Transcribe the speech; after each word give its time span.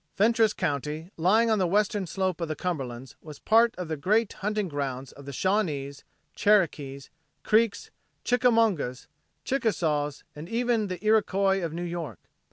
Fentress 0.15 0.51
county 0.51 1.11
lying 1.15 1.51
on 1.51 1.59
the 1.59 1.67
western 1.67 2.07
slope 2.07 2.41
of 2.41 2.47
the 2.47 2.55
Cumberlands 2.55 3.13
was 3.21 3.37
part 3.37 3.75
of 3.75 3.87
the 3.87 3.95
great 3.95 4.33
hunting 4.33 4.67
grounds 4.67 5.11
of 5.11 5.25
the 5.25 5.31
Shawnees, 5.31 6.03
Cherokees, 6.33 7.11
Creeks, 7.43 7.91
Chickamaugas, 8.25 9.05
Chickasaws, 9.45 10.23
and 10.35 10.49
even 10.49 10.87
the 10.87 11.05
Iroquois 11.05 11.63
of 11.63 11.71
New 11.71 11.83
York. 11.83 12.17